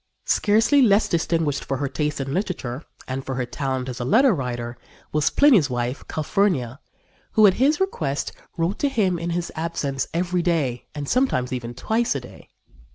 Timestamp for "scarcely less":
0.25-1.07